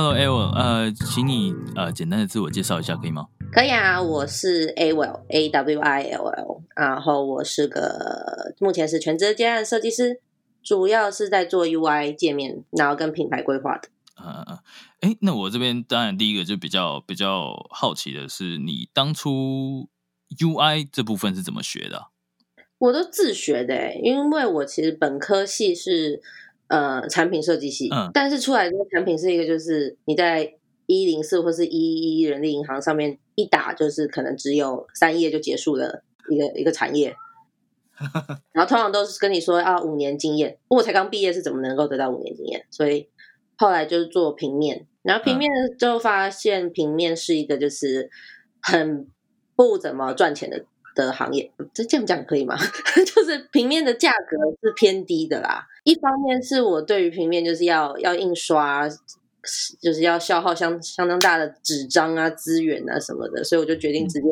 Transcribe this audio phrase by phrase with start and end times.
[0.00, 3.26] Hello, e v a 呃，请你呃简单的自我介绍一下，可以吗？
[3.50, 10.20] 可以啊，我是 A Well A W I L L，然后我是个目前是全职接案设计师，
[10.62, 13.88] 主要是在做 UI 界面，然后跟品牌规划的。
[14.14, 14.60] 呃呃，
[15.00, 19.88] 哎，那我这边当然第一个就比较比较好奇的是，你当初
[20.38, 22.04] UI 这部分是怎么学的啊、
[22.78, 26.22] 我都自学的欸，因为我其实本科系是
[26.68, 28.10] 呃产品设计系，嗯。
[28.14, 30.54] 但是出来的产品是一个就是你在
[30.86, 37.14] 一零四或是一一人力银行上面一打就是可能只有三页就结束的一个一个产业，
[38.52, 42.64] 然后通常都是跟你说啊五年经验，我才刚毕业是怎么能够得到五年经验？
[42.70, 43.08] 所以
[43.56, 48.10] 后来就是做平面，然后平面就发现平面是一个就是
[48.62, 49.06] 很
[49.56, 50.64] 不怎么赚钱的
[51.06, 52.56] 的行业，这这样讲可以吗？
[53.06, 55.66] 就是平面的价格是偏低的啦。
[55.84, 58.88] 一方面是我对于平面就是要要印刷，
[59.80, 64.28] 就是要消耗相相当大的纸张啊、资源啊什么的，所以我就决定直接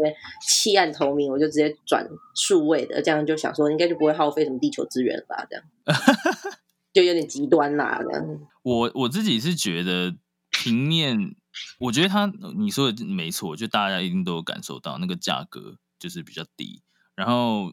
[0.47, 5.47] 弃暗投明，我就直接转数位的，这样就想说应该就不会耗费什么地球资源吧？
[5.49, 5.65] 这样
[6.93, 8.41] 就有点极端啦，这样。
[8.63, 10.15] 我我自己是觉得
[10.51, 11.37] 平面，
[11.79, 16.83] 我觉得他你说的没错，就大家一定都有感受到那个价格就是比较低。
[17.15, 17.73] 然后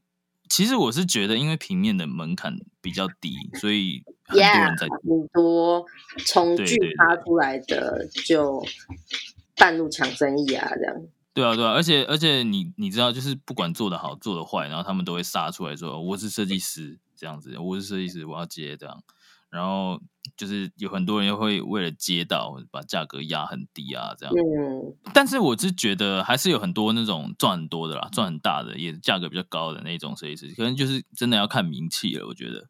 [0.50, 5.86] 其实我是觉得，因为平面的门槛比较低，所以很多人在很多
[6.26, 8.64] 从剧发出来的就
[9.56, 10.96] 半路抢生意啊，这样。
[11.34, 19.04] 对啊，对啊，而且而且你你知道，就是不管做的好做的坏，然后他们都会杀出来说我是设计师这样子，我是设计师，我要接这样。
[19.54, 20.02] 然后
[20.36, 24.34] 就是有很多人又会为了街道把价格压很低啊，这样。
[24.34, 32.26] 嗯，但是我是觉得还是有很多那种赚很多的啦，赚很大的，也价格比较高的那种设计师，可能就是真的要看名气了。
[32.26, 32.68] 我觉得，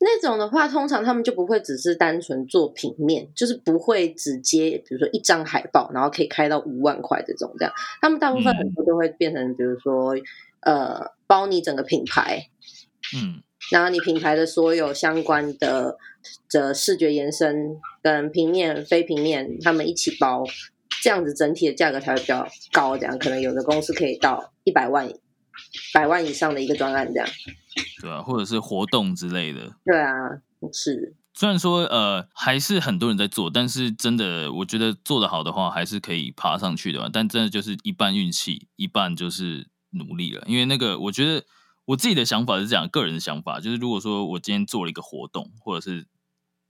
[0.00, 7.72] 那种的话，通常他们就不会只是单纯做平面，就是不会只接，比如说一张海报，然后可以开到五万块这种这样。
[8.00, 10.14] 他们大部分嗯很多都会变成，比如说
[10.60, 12.48] 呃，包你整个品牌，
[13.16, 15.96] 嗯，然后你品牌的所有相关的
[16.50, 20.44] 的视觉延伸跟平面、非平面，他们一起包，
[21.02, 22.98] 这样子整体的价格才会比较高。
[22.98, 25.10] 这样可能有的公司可以到一百万、
[25.94, 27.28] 百万以上的一个专案，这样。
[28.00, 29.76] 对啊，或者是活动之类的。
[29.84, 30.12] 对啊，
[30.72, 31.14] 是。
[31.34, 37.08] 虽然说呃还是很多人在做，但是真的我觉得做得好的话，还是可以爬上去的嘛。
[37.10, 40.44] 但真的就是一半运气，一半就是努力了。
[40.46, 41.42] 因为那个我觉得
[41.86, 46.06] 我自己的想法是这样，个人的想法就是，如果说我今天做了一个活动，或者是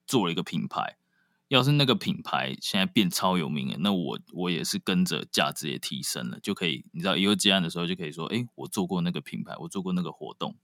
[0.07, 0.97] 做了一个品牌，
[1.49, 10.57] 要是那个品牌现在变超有名了，那我我也是跟着价值也提升了，就可以你知道以后接案的时候就可以说，哎，我做过那个品牌，我做过那个活动。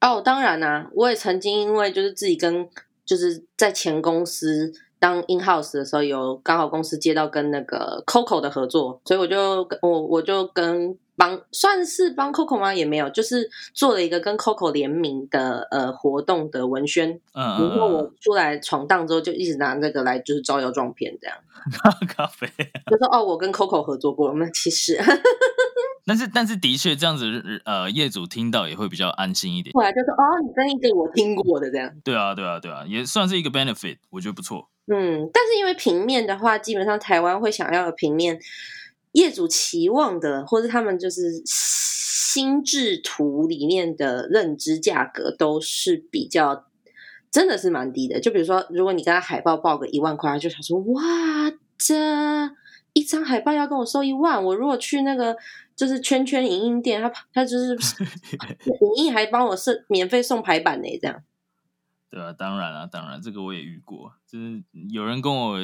[0.00, 2.66] 哦，当然啦、我也曾经因为就是自己跟
[3.04, 12.74] 就是在前公司当 in house 的时候，有刚好公司接到跟那个 Coco 的合作，所以我就跟我我就跟帮算是帮 Coco 吗？
[12.74, 17.10] 也没有，就是做了一个跟 Coco 联名的呃活动的文宣。
[17.34, 21.36] 嗯然后嗯我出来闯荡之后，就一直拿那个来就是招摇撞骗，这样
[22.00, 22.48] 嗯， 咖啡。
[22.90, 24.32] 就说哦，我跟 Coco 合作过。
[24.32, 24.98] 那其实
[26.06, 29.72] 但是但是的确这样子，呃，业主听到也会比较安心一点。
[29.74, 31.92] 后来就说哦，你跟一个我听过的这样。
[32.02, 34.70] 对啊，对啊，对啊，也算是一个 benefit，我觉得不错。
[34.92, 38.40] 嗯，但是因为平面的话，基本上台湾会想要的平面
[39.12, 46.66] 业主期望的，或者他们就是心智图里面的认知价格都是比较
[47.30, 48.20] 真的是蛮低的。
[48.20, 51.02] 就比如说，如果你跟他海报报个一万块，他就想说哇，
[51.76, 51.94] 这
[52.92, 55.36] 一张海报要跟我收一万，我如果去那个
[55.74, 57.76] 就是圈圈影印店，他他就是
[58.96, 61.22] 影印还帮我设免费送排版呢，这样。
[62.10, 65.56] 对啊，当然啊，当然，这个我也遇过，就是有人跟我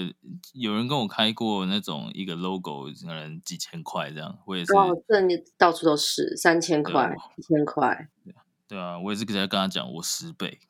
[0.55, 8.09] 有人跟我开过那种一个 logo，可能几千块这样，我也是，哇，这你到处都是三千块、一千块。
[8.69, 10.61] 对啊，我也是直接跟他讲我十倍，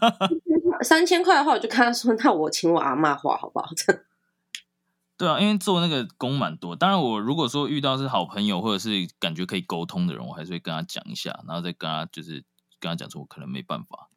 [0.84, 3.68] 三千块的话，我就跟他说：“那我请我阿嬷画好不好？”
[5.16, 6.76] 对啊，因为做那个工蛮多。
[6.76, 12.44] 当然，我如果说遇到是好朋友或者是感觉可以沟通的人，我还是会跟他讲一下，然后再跟他就是
[12.78, 14.09] 跟他讲说，我可能没办法。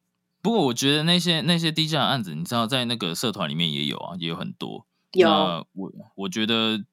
[0.44, 4.86] 不过我觉得那些那些低价的案子，你知道，在那个社团里面也有啊，也有很多。
[5.14, 5.28] 有
[5.74, 6.86] 我我觉得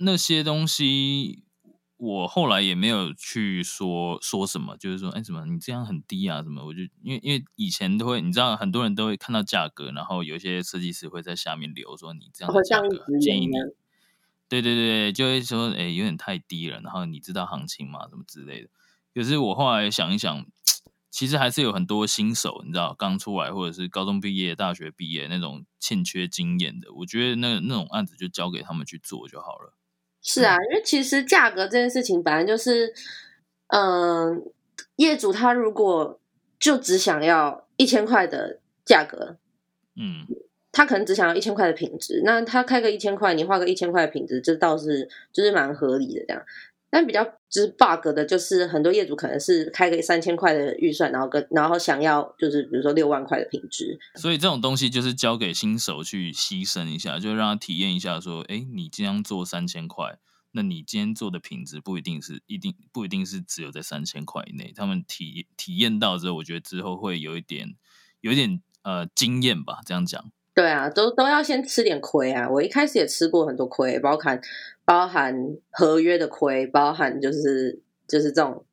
[0.00, 1.44] 那些东西。
[1.98, 6.42] 我后来也没有去说说什么，就是说，哎，怎么你这样很低啊？
[6.42, 6.62] 什么？
[6.66, 13.54] 我就因为因为以前都会，你知道，很多人都会看到价格，然后有一些设计师会在下面留说你这样价格建议你，
[14.46, 16.80] 对对对，就会说，哎，有点太低了。
[16.82, 18.06] 然后你知道行情吗？
[18.10, 18.68] 什么之类的。
[19.14, 20.44] 可是我后来想一想，
[21.16, 29.72] 其实还是有很多新手，你知道，刚出来或者是高中毕业、大学毕业那种欠缺经验的，我觉得那那种案子就交给他们去做就好了。
[30.20, 32.92] 是啊，因为其实价格这件事情本来就是，
[33.68, 34.44] 嗯，
[34.96, 36.20] 业主他如果
[36.60, 39.38] 就只想要一千块的价格，
[39.94, 40.26] 嗯，
[40.70, 46.44] 他可能只想要一千块的品质，那他开个一千块，你画个一千块的品质，这倒是就是蛮合理的这样。
[46.96, 60.18] 但比较就是 bug 的，就是很多业主可能是开个三千块的预算，然后跟然后想要就是比如说六万块的品质，所以这种东西就是交给新手去牺牲一下，就让他体验一下，说，哎，你今天做三千块，
[60.52, 67.76] 那你今天做的品质不一定是一定不一定是只有在三千块以内，他们体体验到之后，我觉得之后会有一点
[68.22, 70.32] 有一点呃经验吧，这样讲。
[70.56, 72.48] 对啊，都都要先吃点亏啊！
[72.48, 74.40] 我一开始也吃过很多亏，包含
[74.86, 75.36] 包含
[75.70, 78.64] 合约的亏，包含就是就是这种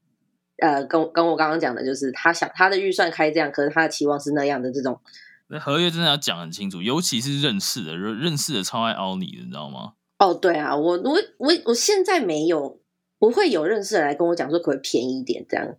[0.61, 5.01] 呃，跟跟我刚刚讲的，就是他想他的预算开这样，可是他的期望是那样的这种。
[5.47, 9.95] 那合约真的要讲很清楚，尤其是认识的，认识的超爱凹你的，你知道吗？
[10.19, 12.79] 哦，对啊，我我我我现在没有
[13.19, 15.75] 不会有认识的来跟我讲说可不可以便宜一点这样。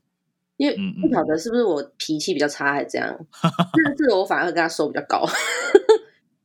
[0.57, 5.27] 因为不晓得是不是我脾气比较差还是这样，但是我反而会跟他收比较高。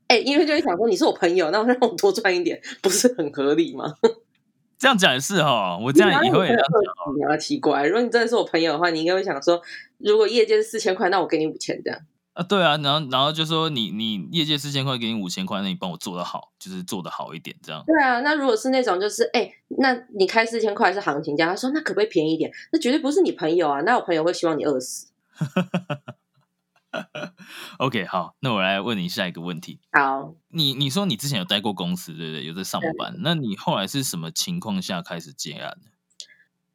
[0.08, 3.94] 哎，因为就会想说你是我朋友，那让我多赚一点，不是很合理吗？
[4.80, 7.14] 这样讲也是哈，我这样以后也这样讲。
[7.14, 9.62] 比较奇怪，如果你真的是我朋友的话，你应该会想说，
[9.98, 12.00] 如果夜间是四千块，那我给你五千这样。
[12.40, 17.84] 啊，对啊，然后然后就说你你业界四千块，给你五千块，那你帮我做的好，就是做的好一点，这样。
[17.86, 22.50] 对啊，那如果是那种就是哎，那你开四千块是行情价，他说那可不可以便宜一点？
[22.72, 25.08] 那绝对不是你朋友啊，那我朋友会希望你饿死。
[27.78, 29.82] OK，好，那我来问你下一个问题。
[29.92, 32.46] 好，你你说你之前有待过公司，对不对？
[32.46, 35.90] 有在上班，那你后来是什么情况下开始接案的？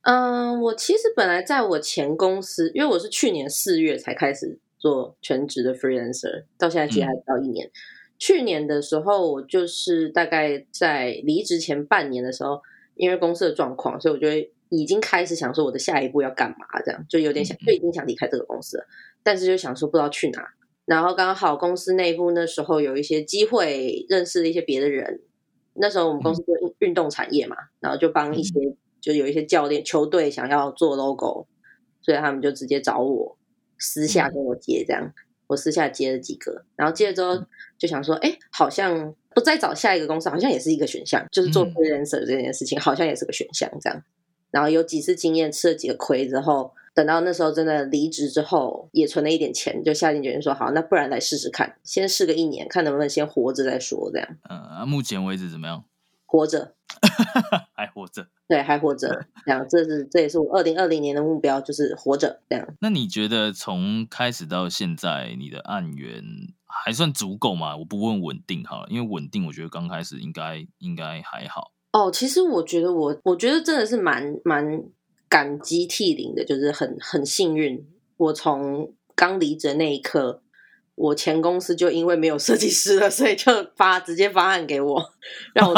[0.02, 4.60] 嗯，我其实本来在我前公司，因为我是去年四月才开始。
[4.84, 7.70] 做全职的 freelancer，到现在其实还不到一年。
[8.18, 12.60] 去年的时候，我就是大概在离职前半年的时候，
[12.94, 14.28] 因为公司的状况，所以我就
[14.68, 18.84] 已经开始想说我的下一步要干嘛，这样就有点想，就已经想离开这个公司了。
[19.22, 20.46] 但是就想说不知道去哪，
[20.84, 25.22] 然后刚好公司内部那时候有一些机会，认识了一些别的人。
[25.76, 28.52] 那时候我们公司做运动产业嘛，然后就帮一些
[29.00, 31.46] 就有一些教练球队想要做 logo，
[32.02, 33.33] 所以他们就直接找我。
[33.78, 35.12] 私下跟我接这样，
[35.46, 37.44] 我私下接了几个，然后接了之后
[37.78, 44.02] 就想说，哎，好像不再找下一个公司，好像也是一个选项，就是做 freelancer 这件事情，好像也是个选项这样。
[44.50, 54.28] 然后有几次经验，吃了几个亏之后，等到那时候真的离职之后，也存了一点钱，就下定决心说，好，那不然来试试看，先试个一年，看能不能先活着再说这样。
[54.48, 55.84] 嗯，目前为止怎么样？
[56.34, 56.74] 活着，
[57.76, 59.24] 还活着，对，还活着。
[59.46, 62.40] 这样，这是这也是我二零二零年的目标，就是活着。
[62.48, 62.66] 这样。
[62.80, 66.24] 那你觉得从开始到现在，你的案源
[66.66, 67.76] 还算足够吗？
[67.76, 71.70] 我不问稳定好了，因为稳定，我觉得刚开始应该应该还好。
[71.92, 74.82] 哦，其实我觉得我我觉得真的是蛮蛮
[75.28, 77.86] 感激涕零的，就是很很幸运，
[78.16, 80.40] 我从刚离职那一刻。
[80.94, 85.12] 我前公司就因为没有设计师了，所以就发直接发案给我，
[85.54, 85.74] 让我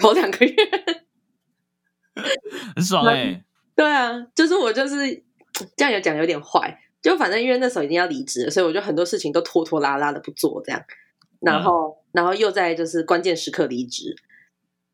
[0.00, 0.54] 头两个月，
[2.76, 3.42] 很爽哎。
[3.74, 5.22] 对啊，就是我就是
[5.76, 10.82] 这样有讲有点坏，就反正因为那时候已经要离职了，所以我就很多事情都拖拖拉拉的不做这样，
[11.40, 14.16] 然后然后又在就是关键时刻离职。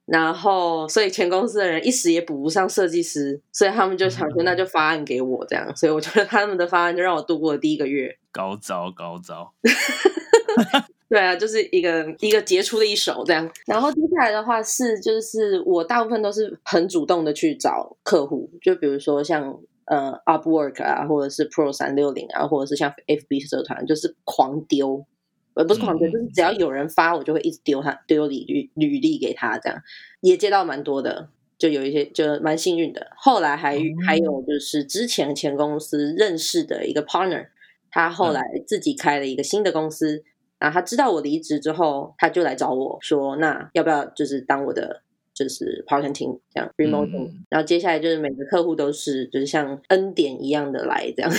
[0.06, 5.75] 然后，所以前公司的人一时也补不上设计师，所以他们就想说，那就发案给我这样。
[5.75, 8.14] 所以我觉得他们的方案就让我度过了第一个月。
[8.30, 9.52] 高招，高招。
[11.08, 13.49] 对啊，就是一个一个杰出的一手这样。
[13.66, 19.56] 然后接下来的话是，就是我大部分都是很主动的去找客户，就比如说像
[19.87, 25.06] 呃 Upwork 啊，或者是 Pro 三六零啊，或者是像 FB 社团，就是狂丢。
[25.54, 29.80] 呃，不是狂丢，就是只要有人发，我就会一直丢他丢履履履历给他，这样。
[30.20, 33.12] 也接到蛮多的，就有一些就蛮幸运的。
[33.16, 37.46] 后来还还有就是之前前公司认识的一个 partner，
[37.90, 40.25] 他后来自己开了一个新的公司，
[40.58, 47.44] 然后他知道我离职之后，他就来找我说，那要不要就是当我的就是 marketing 这样 remote，、嗯。
[47.49, 51.30] 然后接下来就是每个客户都是就是像恩典一样的来这样。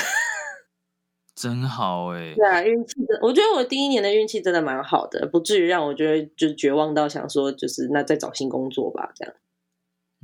[1.36, 9.34] 真好哎、对啊，运气真，我觉得我第一年的运气真的蛮好的，不至于让我觉得就是绝望到想说就是那再找新工作吧这样。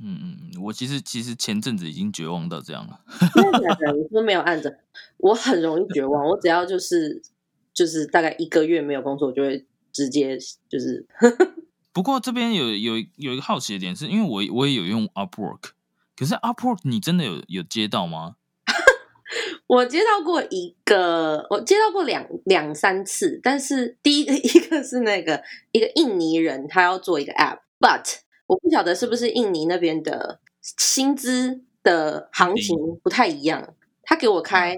[0.03, 3.01] 嗯嗯嗯，我其实其实前阵子已经绝望到这样了。
[3.35, 3.91] 真的假的？
[3.91, 4.79] 你说没有按着，
[5.17, 6.25] 我很容易绝望。
[6.25, 7.21] 我只要就是
[7.73, 10.37] 就是大概一个月没有工作，我就会直接
[10.69, 11.05] 就是
[11.91, 15.71] 不过这边有有有一个好奇的点，是因为我我也有用 Upwork，
[16.15, 18.37] 可是 Upwork 你真的有有接到吗？
[19.73, 33.73] 我接到过一个，我接到过两两三次，但是第一个 一个是那个一个印尼人，他要做一个 app，but 我不晓得是不是印尼那边的薪资的行情不太一样，
[34.03, 34.77] 他给我开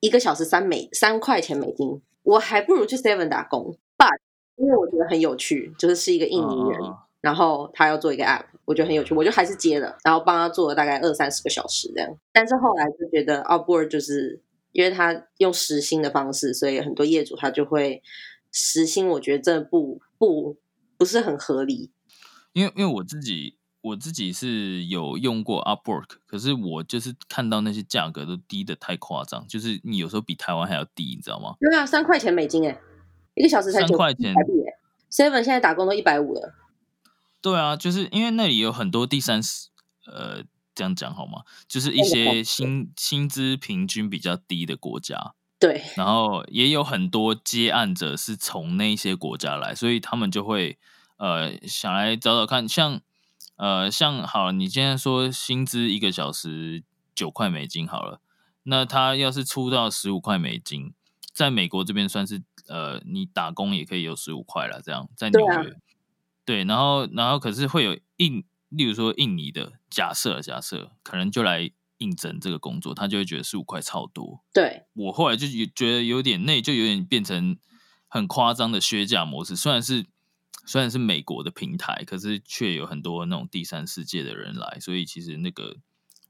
[0.00, 4.18] 一个小时三美三块钱美金，我还不如去 Seven 打工，but
[4.56, 6.84] 因为我觉得很有趣，就是是一个印尼人。
[6.84, 12.08] 啊然后他要做一个 app，我觉得很有趣，我就还是接了，然后帮他做了大概二三十个小时这样。
[12.32, 14.40] 但是后来就觉得 Upwork 就是
[14.72, 18.02] 因为他用时薪的方式，所以很多业主他就会
[18.52, 20.56] 时薪，我觉得真的不不
[20.96, 21.90] 不是很合理。
[22.52, 31.56] 因为因为我自己我自己是有用过 Upwork，可是我就是看到那些价格都低的太夸张，就是你有时候比台湾还要低，你知道吗？
[31.58, 32.80] 对啊，三块钱美金哎，
[33.34, 34.78] 一个小时才三九块钱台币哎
[35.10, 36.54] ，Seven 现在打工都一百五了。
[37.40, 39.68] 对啊，就是因为那里有很多第三世，
[40.06, 40.42] 呃，
[40.74, 41.42] 这样讲好吗？
[41.68, 50.78] 就是一些薪薪资平均比较低的国家，对，然后也有很多接案者是从那些国家来，所以他们就会
[51.16, 53.00] 呃想来找找看，像
[53.56, 56.82] 呃像好了，你现在说薪资一个小时
[57.14, 58.20] 九块美金好了，
[58.64, 60.92] 那他要是出到十五块美金，
[61.32, 65.76] 在美国这边算是呃你打工也可以有十五块了，这样在纽约，
[66.48, 74.42] 对，然后然后可是会有印，例如说印尼的假设假设，可能就来应征这个工作，他就会觉得十五块超多。
[74.54, 77.58] 对，我后来就觉觉得有点内，就有点变成
[78.06, 79.54] 很夸张的削价模式。
[79.54, 80.06] 虽然是
[80.64, 85.76] 虽然是美国的平台，可是却有很多那种第三世界的人来，所以其实那个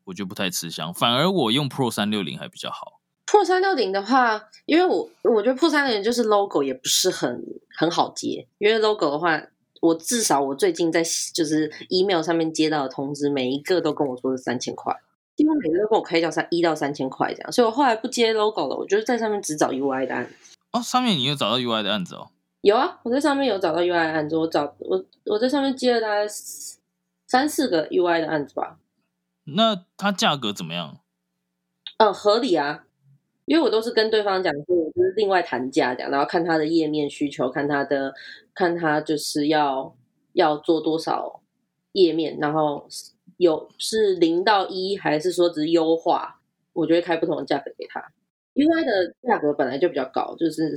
[0.03, 0.93] 我觉得不太吃香。
[0.93, 3.01] 反而我用 Pro 三六零还比较好。
[3.25, 7.41] Pro 三六零的话，因为我我觉得 Pro 三六零就是 logo 也不是很
[7.77, 9.41] 很好接，因为 logo 的话，
[9.81, 11.03] 我至少我最近在
[11.35, 14.95] 就是 email 上面接到的通知，每一个都跟我说是三千块，
[15.37, 20.57] 几乎每个都跟我开价三一到三千块这样，所以我后来不接 logo 了，我就是在上面只找 UI 的案子。
[20.73, 22.31] 哦，上面你有找到 UI 的案子哦。
[22.63, 26.27] 有啊，我在上面有找到 UI 的案子，我找我我在上面接了大概
[27.27, 28.79] 三四个 UI 的案子吧，
[29.45, 30.99] 那它价格怎么样？
[31.99, 32.85] 嗯，合理啊，
[33.49, 38.15] 因为我都是跟对方讲说，我就是另外谈价这样，然后看他的页面需求，看他的，
[38.55, 39.97] 看他就是要
[40.35, 41.41] 要做多少
[41.93, 42.87] 页面，然后
[43.39, 46.41] 有是零到一，还是说只是优化，
[46.75, 48.13] 我就会开不同的价格给他。
[48.55, 50.77] UI 的价格本来就比较高，就是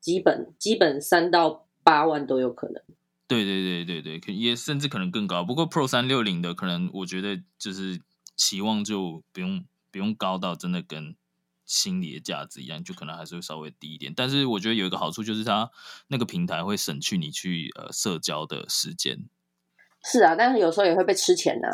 [0.00, 2.82] 基本基本三到八万都有可能。
[3.28, 5.44] 对对对对对，可也甚至可能更高。
[5.44, 8.00] 不过 Pro 三六零的可能，我觉得就是
[8.36, 11.14] 期望就不用不用高到真的跟
[11.66, 14.12] 心理的价值一样，就可能还是会稍微低一点。
[14.14, 15.70] 但是我觉得有一个好处就是它
[16.08, 19.18] 那个平台会省去你去呃社交的时间。
[20.02, 21.68] 是啊，但是有时候也会被吃钱呐、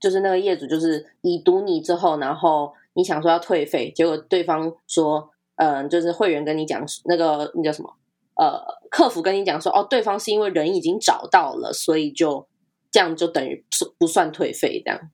[0.00, 7.96] 就是那个业主就是已读你之后，然后你想说要退费，结果对方说，嗯、就是会员跟你讲那个那叫什么，
[8.34, 8.60] 呃，
[8.90, 12.48] 客服跟你讲说，哦，对方是因为人已经找到了，所以就
[12.90, 15.10] 这样就等于不不算退费这样。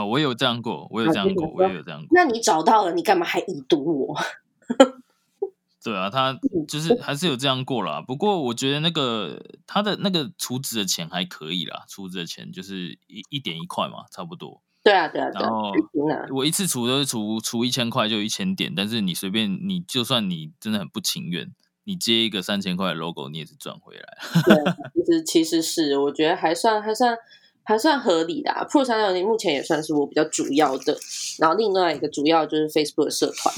[0.00, 2.08] 啊、我有这样过，我有这样过，我也有这样过。
[2.10, 4.16] 那你找到了，你干嘛还已读我？
[5.84, 6.36] 对啊，他
[6.66, 8.00] 就是还是有这样过啦。
[8.00, 14.60] 不过我觉得那个他的那个储值的钱还可以啦，储值的钱就是一一点一块嘛，差不多。
[14.82, 15.70] 对啊，对啊，然后。
[16.34, 21.52] 我一次除都是除除一千块就一千点，但是你随便你就算你真的很不情愿，
[21.84, 24.18] 你接一个三千块的 logo，你也是赚回来。
[24.44, 24.56] 对，
[25.04, 27.16] 其实其实是我觉得还算还算
[27.64, 28.64] 还算合理的、啊。
[28.64, 30.96] Pro 三六零目前也算是我比较主要的，
[31.38, 33.54] 然后另外一个主要就是 Facebook 的社团。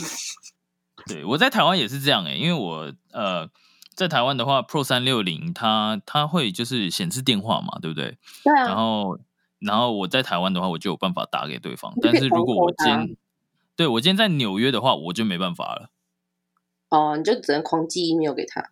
[1.07, 3.49] 对我在台湾也是这样诶、因为我呃
[3.95, 8.17] 在台湾的话，Pro 三六零它它会就是显示电话嘛，对不对？
[8.43, 9.19] 对啊，然后
[9.59, 13.17] 然后我在台湾的话，我就有办法打给对方但是如果我今天
[13.77, 15.91] 对我今天在纽约的话，我就没办法了。
[16.89, 18.63] 哦，你就只能狂寄 email 给他。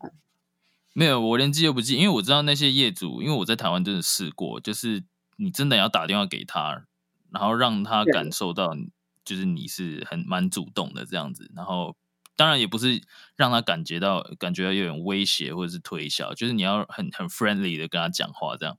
[0.93, 5.03] 没有，我连寄都不寄，因为我知道那些业主，因为我在台湾真的试过，就是
[5.37, 6.85] 你真的要打电话给他，
[7.31, 8.75] 然后让他感受到，
[9.25, 11.97] 就是你是很蛮主动的这样子，然后
[12.37, 13.03] 当然也不是
[13.37, 18.77] 让他感觉到感觉到有点威胁或者是推销，就是你要很很 friendly 的跟他讲话这样，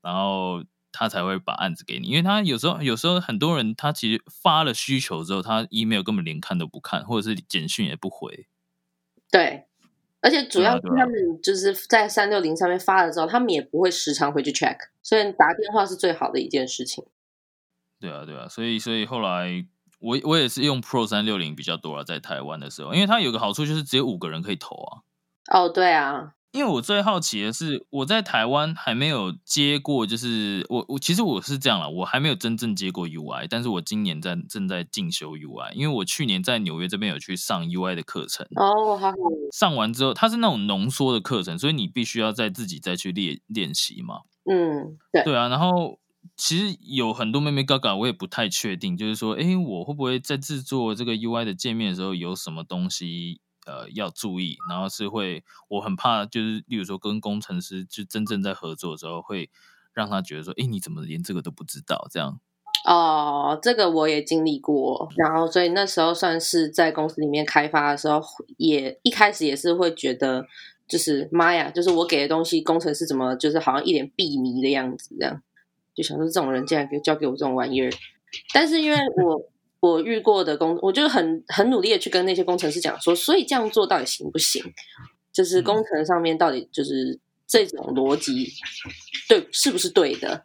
[0.00, 2.06] 然后他才会把案子给你。
[2.08, 8.46] 因为他有时候有时候很多人他其实发了需求之后，他 email 根本连看都不看，或者是简讯也不回。
[9.30, 9.66] 对，
[10.24, 11.12] 而且主要是他们
[11.42, 17.04] 就是在三六零上面发了之后，他们也不会时常回去 check，所以打电话是最好的一件事情。
[18.00, 19.66] 对啊，对啊，所以所以后来
[19.98, 25.04] 我我也是用 Pro 三六零比较多啊，在台湾的时候，因为它有个好处就是只有五个人可以投啊。
[25.52, 39.16] 哦，对啊，因为我最好奇的是，我在台湾还没有接过，就是我我其实我是这样了，我还没有真正接过 UI，但是我今年在正在进修 UI，因为我去年在纽约这边有去上 UI 的课程，哦，好好，
[39.52, 44.20] 上完之后它是那种浓缩的课程，所以你必须要再自己再去练练习嘛。
[44.48, 45.98] 嗯，对，对啊，然后
[46.36, 54.56] 其实有很多妹妹哥哥，我也不太确定，就是说，哎，我会不会在制作这个 UI 的界面的时候有什么东西呃要注意？
[54.68, 59.50] 然后是会，我很怕，就是例如说跟工程师就真正在合作的时候，会
[59.92, 62.06] 让他觉得说，诶，你怎么连这个都不知道？
[62.10, 62.40] 这样，
[62.86, 68.20] 哦，这个我也经历过，然后所以那时候算是在公司里面开发的时候，
[68.56, 70.46] 也一开始也是会觉得，
[70.86, 75.42] 就是妈呀，就是我给的东西，工程师怎么就是好像一脸鄙迷的样子，这样
[75.94, 77.90] 就想说这种人竟然给交给我这种玩意儿。
[78.52, 79.40] 但是因为我
[79.84, 84.62] 我遇过的工，我就很很努力的去跟那些工程师讲说，所以这样做到底行不行？
[85.32, 88.48] 就是工程上面到底就是这种逻辑
[89.28, 90.44] 对是不是对的？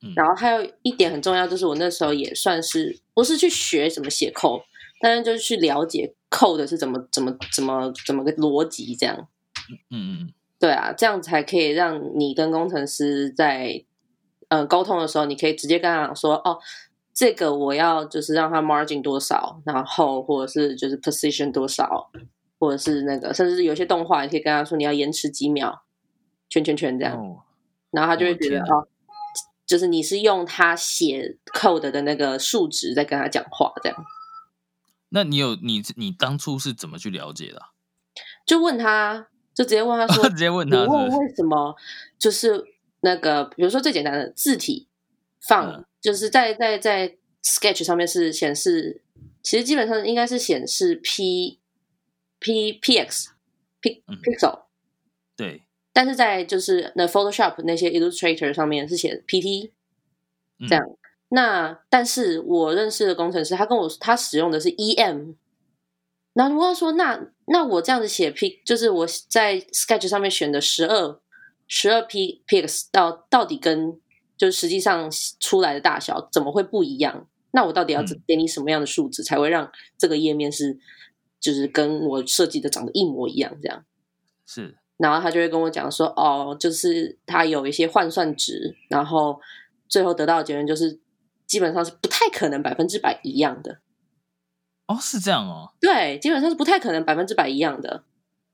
[0.00, 4.62] 嗯然后还有一点很重要，就是我那时候也算是不是去学怎么写 code，
[5.00, 9.28] 但是就是去了解 code 是怎么怎么怎么怎么个逻辑这样。
[9.90, 13.84] 嗯嗯对啊，这样才可以让你跟工程师在
[14.48, 16.58] 呃沟通的时候，你可以直接跟他讲说，哦，
[17.18, 22.08] 这个我要就是让它 margin 多少，然后或者是就是 position 多少，
[22.60, 25.82] 或者是那个甚至是有些动画，也可以跟他说你要延迟几秒，
[26.48, 27.18] 圈圈圈这嗯，样。
[27.18, 27.42] 哦，
[27.90, 28.88] 然后他就会觉得哦哦，
[29.66, 34.04] 就是你是用他写 code 的那个数值在跟他讲话，这样
[35.08, 37.66] 那你有你你当初是怎么去了解的啊、
[38.46, 41.18] 就问他，就直接问他说 直，接问他问是？
[41.18, 41.74] 为什么
[42.16, 42.64] 就是
[43.00, 44.87] 那个，比如说最简单的字体
[45.40, 45.84] 放，嗯。
[46.00, 49.02] 就是在在在 Sketch 上面是显示，
[49.42, 51.58] 其实基本上应该是显示 P
[52.38, 53.26] P Px
[53.80, 54.16] P 嗯。
[54.22, 54.62] Pixel，、
[55.36, 59.72] 对，但是在就是那 Photoshop 那些 Illustrator 上面是写 PT，
[60.60, 60.68] 嗯。
[60.68, 60.84] 这样。
[61.30, 65.34] 那但是我认识的工程师，他跟我他使用的是 EM，
[66.32, 71.20] 然后我问他说，那那我这样子写 P，就是我在 Sketch 上面选的十二
[71.66, 74.00] 十二 P Pix 到到底跟
[74.38, 77.28] 就是实际上出来的大小怎么会不一样？
[77.50, 80.78] 那我到底要嗯给你什么样的数值才会让这个页面是
[81.40, 83.54] 就是跟我设计的长得一模一样？
[83.60, 83.84] 这样。
[84.46, 89.40] 是，然后他就会跟我讲说，哦，就是他有一些换算值，然后
[89.88, 90.98] 最后得到的结论就是，
[91.46, 93.80] 基本上是不太可能百分之百一样的。
[94.86, 98.04] 哦，是这样哦，对，基本上是不太可能百分之百一样的，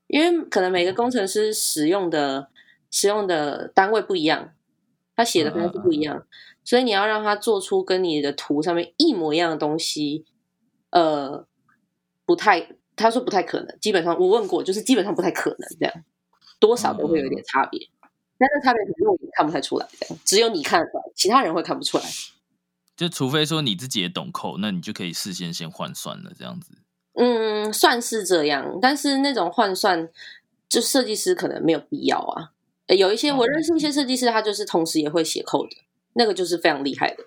[0.09, 2.49] 因为可能每个工程师使用的
[2.91, 4.53] 使用的单位不一样，
[5.17, 6.27] 他写的方式不一样，
[6.65, 10.25] 所以你要让他做出跟你的图上面一模一样的东西，
[10.91, 11.47] 呃，
[12.25, 16.05] 不太，他说不太可能，基本上我问过，就是基本上不太可能这样，
[16.59, 17.89] 多少都会有一点差别，
[18.39, 22.05] 但是差别可能我也看不太出来，这样只有你看得出来，其他人会看不出来。
[22.97, 26.79] 就除非说你自己也懂扣，那你就可以事先先换算了，这样子。
[27.15, 30.09] 嗯，算是这样，但是那种换算，
[30.69, 32.54] 就设计师可能没有必要啊。
[32.87, 35.77] 呃有一些我认识一些设计师，他就是同时也会写 code 的，
[36.15, 37.25] 那个就是非常厉害的。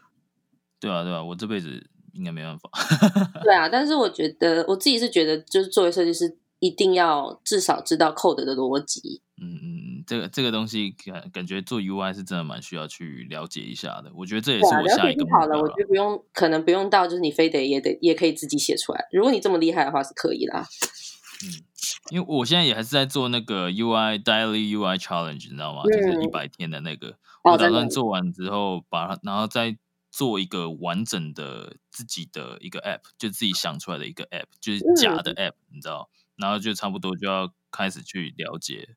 [0.80, 2.70] 对啊，对啊，我这辈子应该没办法。
[3.44, 9.22] 对啊，但是我觉得我自己是觉得，就是作为设计师，一定要至少知道 code 的逻辑。
[9.40, 9.66] 嗯嗯，
[10.00, 14.12] 嗯，这个这个东西感感觉做 UI 是真的蛮需要去了解一下的。
[14.16, 15.76] 我觉得这也是我下一个好了我觉。
[15.82, 19.08] 得不用，可能不用到就是你非得也得也可以自己写出来。
[19.12, 20.66] 如果你这么厉害的话，是可以啦。
[22.12, 25.84] 因为我现在也还是在做那个 UI Daily UI Challenge，你知道吗？
[25.84, 27.10] 就是嗯一百天的那个，
[27.44, 29.78] 哦我打算做完之后，把它，然后再
[30.10, 36.10] 做一个完整的自己的一个 App，就自己想出来的一个 App，就是假的 App，、你知道？
[36.36, 38.96] 然后就差不多就要开始去了解，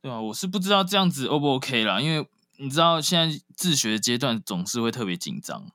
[0.00, 2.28] 对啊，我是不知道这样子 O 不 OK 啦，因为
[2.58, 5.70] 你知道现在自学阶段总是会特别紧张。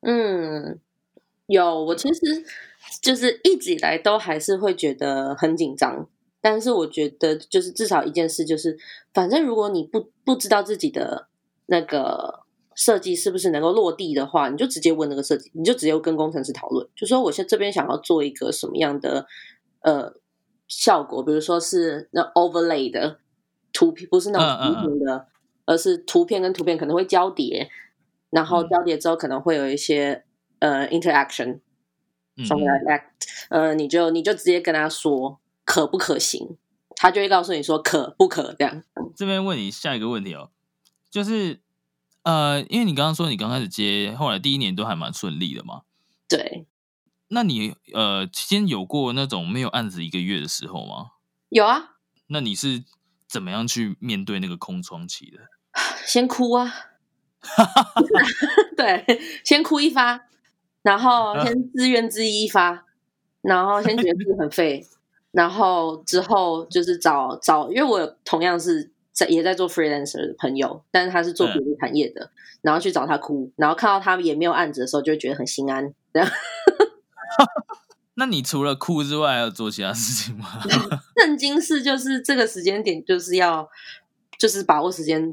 [0.00, 0.80] 嗯，
[1.46, 2.20] 有，我其实
[3.02, 6.08] 就是一直以来都还是会觉得很紧张，
[6.40, 8.78] 但是我觉得就是至少一件事就是，
[9.12, 11.28] 反正如果你不不知道自己的
[11.66, 12.40] 那个
[12.74, 19.26] 设计是不是能够落地的话，你就直接问那个设计，你就直接跟工程师讨论，就说我现在这边想要做一个什么样的
[19.82, 20.14] 呃
[20.66, 23.18] 效果，比如说是那 overlay 的
[23.72, 24.64] 图片，不是那种嗯嗯嗯。
[24.64, 25.26] 平行的，
[25.66, 27.68] 而是图片跟图片可能会交叠，
[28.30, 28.68] 然后嗯。
[28.68, 30.24] 交叠之后可能会有一些
[30.60, 31.60] 呃 interaction，
[32.44, 33.00] 嗯
[33.50, 36.56] 呃，你就你就直接跟他说可不可行，
[36.96, 38.82] 他就会告诉你说可不可这样。
[39.16, 40.50] 这边问你下一个问题哦，
[41.10, 41.60] 就是
[42.22, 45.82] 呃，因为你刚刚说你刚开始接，后来第一年都还蛮顺利的嘛，
[46.28, 46.66] 对，
[47.28, 51.12] 那你呃期间有过那种没有案子一个月的时候吗？
[51.48, 51.96] 有啊，
[52.28, 52.84] 那你是
[53.26, 55.38] 怎么样去面对那个空窗期的？
[56.06, 56.72] 先哭啊，
[58.76, 59.04] 对，
[59.44, 60.26] 先哭一发，
[60.82, 62.86] 然后先自怨自艾一发，
[63.42, 64.86] 然后先觉得自己很废，
[65.32, 72.30] 然后之后就是找找，因为我有同样是在也在做 freelancer 的朋友，但是他是做别的产业的，
[72.62, 76.28] 然后去找他哭，然后看到他也没有案子的时候，就会觉得很心安，这样。
[78.14, 80.60] 那你除了哭之外，还有做其他事情吗？
[81.16, 83.68] 震惊是就是这个时间点就是要
[84.38, 85.32] 就是把握时间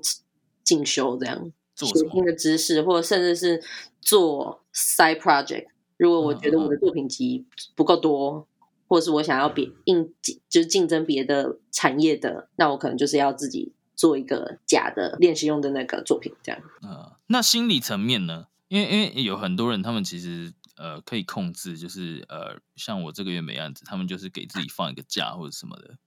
[0.63, 1.51] 进修这样。
[1.77, 2.09] 做什么？
[2.09, 3.63] 学新的知识，或者甚至是
[4.01, 5.67] 做 side project。
[5.97, 8.47] 如果我觉得我的作品集不够多，
[8.87, 10.13] 或者是我想要别应
[10.49, 16.61] 就是竞争别的产业的，那我可能就是要自己做一个假的练习用的那个作品，这样。
[16.81, 18.47] 呃，那心理层面呢？
[18.67, 25.97] 因为因为有很多人，他们其实呃可以控制，就是呃像我这个月没案子，他们就是给自己放一个假或者什么的。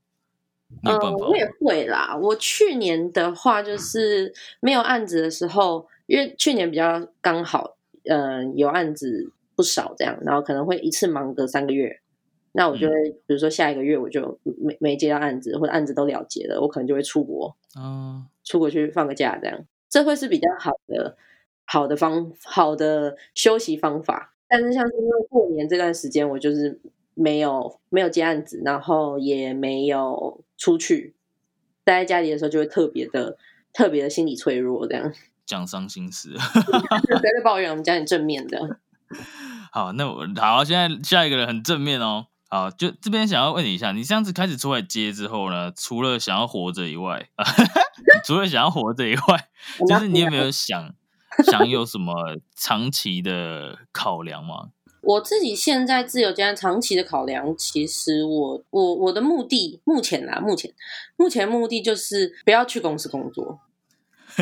[0.82, 1.50] 你有办嗯，法我也？
[1.60, 2.16] 会啦。
[2.16, 12.00] 我去年的话，就是没有案子的时候，因为去年比较刚好，嗯、有案子不少这样，然后可能会一次忙个三个月。
[12.52, 21.16] 那我就会，比如说下一个月我就没没接到案子，或者案子都了结了，我可能就会出国，嗯、出国去放个假，这样，这会是比较好的
[21.64, 24.34] 好的方好的休息方法。
[24.48, 26.80] 但是像是因为过年这段时间，我就是
[27.14, 31.14] 没有没有接案子，然后也没有出去，
[31.82, 33.38] 待在家里的时候就会特别的
[33.72, 35.10] 特别的心理脆弱，这样。
[35.46, 36.34] 讲伤心事。
[36.34, 38.78] 不要再抱怨，我们讲点正面的。
[39.72, 42.26] 好，那我好，现在下一个人很正面哦。
[42.48, 47.28] 好，就这边想要问你一下，你这样子开始出来接之后呢，除了想要活着以外，
[48.24, 49.48] 除了想要活着以外，
[49.88, 50.94] 就是你有没有想
[51.44, 54.70] 想有什么长期的考量吗？
[55.02, 60.72] 我自己现在自由接案长期的考量，其实我我我的目的，目前啦，目前
[61.16, 63.60] 目前目的就是不要去公司工作。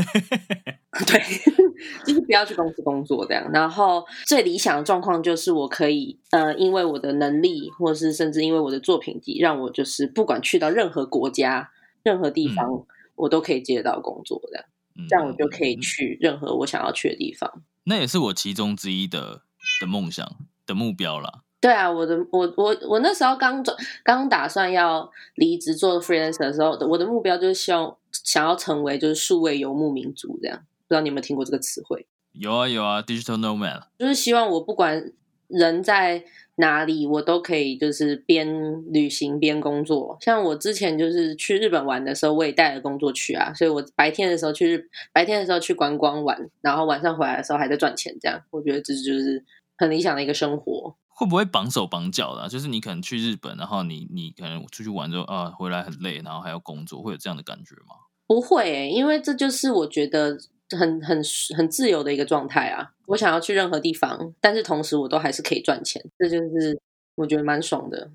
[1.06, 1.20] 对，
[2.04, 3.50] 就是不要去公司工作这样。
[3.52, 11.70] 然后最理想的状况就是我可以呃，因为我的能力，或是甚至因为我的作品集，让我就是不管去到任何国家、
[12.02, 12.84] 任何地方，
[13.16, 14.64] 我都可以接到工作这样。
[14.96, 17.62] 嗯这样我就可以去任何我想要去的地方。
[17.84, 19.42] 那也是我其中之一的
[19.78, 20.26] 的梦想
[20.66, 21.42] 的目标啦。
[21.60, 30.58] 对啊，我的我我我那时候刚转刚打算要离职做 freelancer 的时候，我的目标就是希望想要成为就是数位游牧民族这样。
[30.86, 32.06] 不知道你有没有听过这个词汇？
[32.32, 35.10] 有啊有啊，digital nomad，就是希望我不管
[35.48, 36.22] 人在
[36.56, 38.46] 哪里，我都可以就是边
[38.92, 40.16] 旅行边工作。
[40.20, 49.44] 像我之前就是去日本玩的时候，我也带了工作去啊，所以我白天的时候去日白天的时候去观光玩，然后晚上回来的时候还在赚钱，这样我觉得这就是
[49.78, 50.96] 很理想的一个生活。
[51.08, 57.96] 会不会绑手绑脚的啊、就是你可能去日本，然后你你可能出去玩之后啊，回来很累，然后还要工作，会有这样的感觉吗？
[58.26, 60.38] 不会、欸，因为这就是我觉得
[60.78, 61.20] 很很
[61.56, 62.92] 很自由的一个状态啊。
[63.06, 66.80] 我想要去任何地方，但是同时我都还是可以赚钱，这就是
[67.16, 68.12] 我觉得蛮爽的。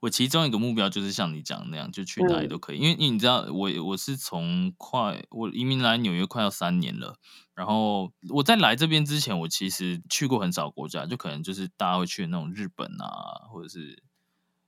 [0.00, 2.78] 我其中一个目标就是像你讲的那样，就去哪里都可以。
[2.78, 7.16] 因为因为你知道，我我是从快我移民来纽约快要三年了，
[7.54, 14.02] 然后我在来这边之前，我其实去过很少国家，就可能就是大家会去的那种日本啊，或者是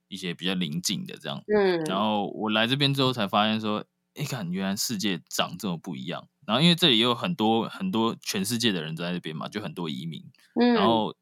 [0.08, 1.42] 一些比较邻近的这样。
[1.54, 6.28] 嗯，然后我来这边之后才发现说，哎，看原来世界长这么不一样。
[6.46, 10.24] 然后因为这里也有很多很多全世界的人在这边嘛，就很多移民，
[10.58, 11.14] 嗯，然后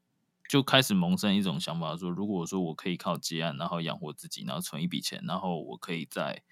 [0.49, 6.43] 就开始萌生一种想法说，如果说我可以靠接案，然后养活自己，然后存一笔钱，然后我可以在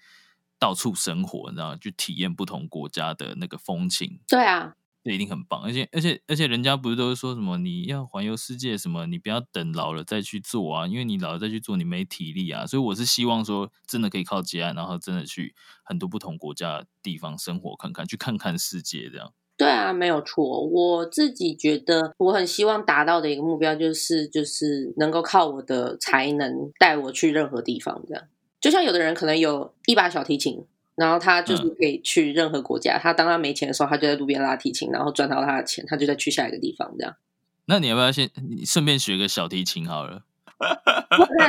[0.58, 5.62] 到处生活，然后去体验不同国家的那个风情，对啊，这一定很棒。
[5.62, 12.66] 而且而且而且，人家不是都是说什么你要环游世界什么，你不要等老了再去做啊，因为你老了再去做，你没体力啊。
[12.66, 15.54] 所以我是希望说，真的可以靠接案，然后真的去
[15.84, 19.32] 很多不同国家的地方生活看看，去看看世界这样。
[19.56, 20.60] 对啊，没有错。
[20.66, 28.02] 我自己觉得，我很希望达到的一个目标就是，就是能够靠我的才能带我去任何地方。
[28.06, 28.24] 这样，
[28.60, 30.62] 就像有的人可能有一把小提琴，
[30.94, 32.98] 然后他就是可以去任何国家。
[32.98, 36.94] 他当他没钱的时候，他就在路边拉提琴，然后赚到他的钱，他就再去下一个地方。
[36.98, 37.16] 这样，
[37.64, 40.24] 那你要不要先你顺便学个小提琴好了？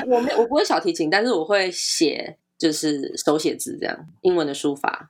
[0.09, 5.09] 我没我不会小提琴，但是我会写，就是手写字这样，英文的书法。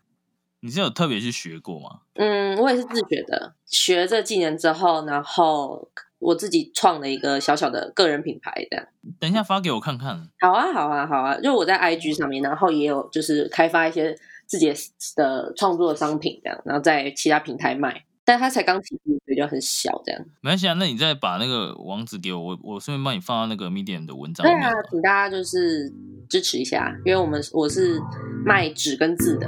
[0.61, 2.01] 你是有特别去学过吗？
[2.15, 5.87] 嗯，我也是自学的，学这技能之后，然后
[6.19, 8.85] 我自己创了一个小小的个人品牌这样。
[9.19, 10.29] 等一下发给我看看。
[10.39, 14.73] 好啊，好啊，好啊，就我在 IG 上面，然后也有就是开发一些自己
[15.15, 18.03] 的创作商品这样，然后在其他平台卖。
[18.25, 20.21] 但它才刚起步，所以就很小这样。
[20.41, 24.45] 没关系啊，那你再把那个网址给我，我我顺便帮你放到那个 Medium 的文章。
[24.45, 25.89] 对啊，请大家就是
[26.27, 28.01] 支持一下，因为我们我是
[28.43, 29.47] 卖纸跟字的。